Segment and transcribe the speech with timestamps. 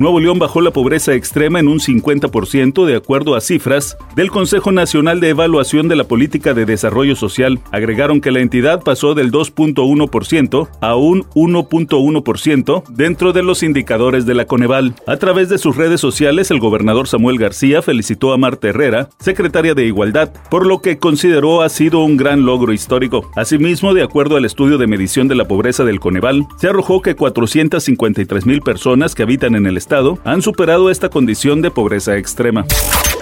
[0.00, 4.72] Nuevo León bajó la pobreza extrema en un 50% de acuerdo a cifras del Consejo
[4.72, 7.60] Nacional de Evaluación de la Política de Desarrollo Social.
[7.70, 14.34] Agregaron que la entidad pasó del 2.1% a un 1.1% dentro de los indicadores de
[14.34, 14.96] la Coneval.
[15.06, 19.74] A través de sus redes sociales, el gobernador Samuel García felicitó a Marta Herrera, secretaria
[19.74, 23.30] de Igualdad, por lo que consideró ha sido un gran logro histórico.
[23.36, 27.14] Asimismo, de acuerdo al estudio de medición de la pobreza del Coneval, se arrojó que
[27.14, 32.64] 453 mil personas que habitan en el Estado han superado esta condición de pobreza extrema.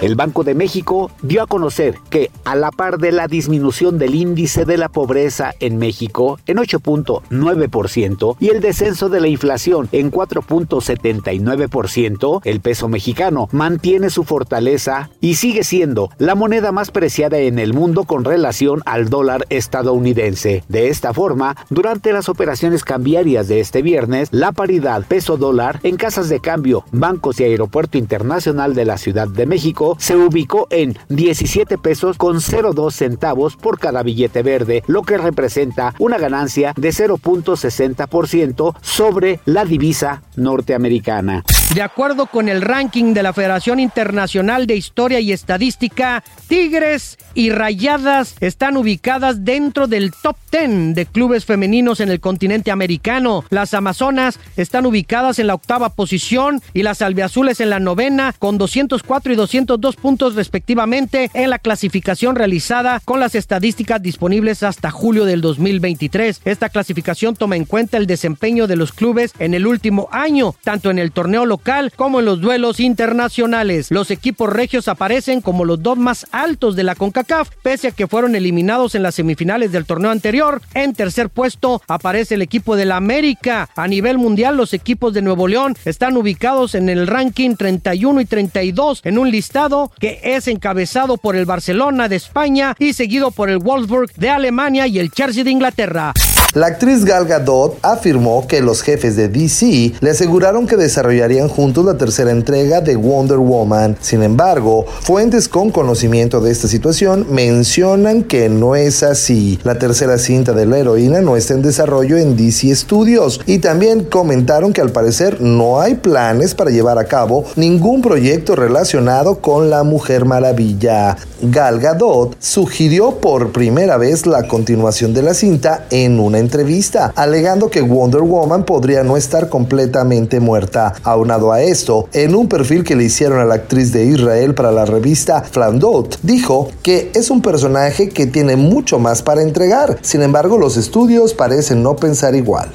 [0.01, 4.15] El Banco de México dio a conocer que, a la par de la disminución del
[4.15, 10.11] índice de la pobreza en México en 8.9% y el descenso de la inflación en
[10.11, 17.59] 4.79%, el peso mexicano mantiene su fortaleza y sigue siendo la moneda más preciada en
[17.59, 20.65] el mundo con relación al dólar estadounidense.
[20.67, 26.27] De esta forma, durante las operaciones cambiarias de este viernes, la paridad peso-dólar en casas
[26.27, 26.52] de cambio,
[26.91, 32.37] bancos y aeropuerto internacional de la Ciudad de México se ubicó en 17 pesos con
[32.37, 39.65] 0.2 centavos por cada billete verde, lo que representa una ganancia de 0.60% sobre la
[39.65, 41.43] divisa norteamericana.
[41.71, 47.49] De acuerdo con el ranking de la Federación Internacional de Historia y Estadística, Tigres y
[47.49, 53.43] Rayadas están ubicadas dentro del top 10 de clubes femeninos en el continente americano.
[53.49, 58.59] Las Amazonas están ubicadas en la octava posición y las albiazules en la novena con
[58.59, 65.25] 204 y 202 puntos respectivamente en la clasificación realizada con las estadísticas disponibles hasta julio
[65.25, 66.41] del 2023.
[66.45, 70.91] Esta clasificación toma en cuenta el desempeño de los clubes en el último año, tanto
[70.91, 73.91] en el torneo local como en los duelos internacionales.
[73.91, 78.07] Los equipos regios aparecen como los dos más altos de la CONCACAF, pese a que
[78.07, 80.63] fueron eliminados en las semifinales del torneo anterior.
[80.73, 83.69] En tercer puesto aparece el equipo de la América.
[83.75, 88.25] A nivel mundial, los equipos de Nuevo León están ubicados en el ranking 31 y
[88.25, 93.51] 32 en un listado que es encabezado por el Barcelona de España y seguido por
[93.51, 96.13] el Wolfsburg de Alemania y el Chelsea de Inglaterra.
[96.55, 101.83] La actriz Gal Gadot afirmó que los jefes de DC le aseguraron que desarrollarían juntos
[101.83, 103.97] la tercera entrega de Wonder Woman.
[104.01, 109.57] Sin embargo, fuentes con conocimiento de esta situación mencionan que no es así.
[109.63, 114.03] La tercera cinta de la heroína no está en desarrollo en DC Studios y también
[114.03, 119.71] comentaron que al parecer no hay planes para llevar a cabo ningún proyecto relacionado con
[119.71, 121.17] la Mujer Maravilla.
[121.41, 127.69] Gal Gadot sugirió por primera vez la continuación de la cinta en una entrevista, alegando
[127.69, 130.93] que Wonder Woman podría no estar completamente muerta.
[131.03, 134.71] Aunado a esto, en un perfil que le hicieron a la actriz de Israel para
[134.71, 139.97] la revista Flandot, dijo que es un personaje que tiene mucho más para entregar.
[140.01, 142.69] Sin embargo, los estudios parecen no pensar igual.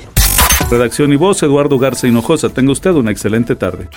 [0.70, 2.50] Redacción y voz, Eduardo Garza Hinojosa.
[2.50, 3.88] Tenga usted una excelente tarde.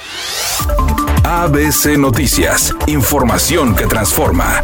[1.23, 4.61] ABC Noticias, información que transforma.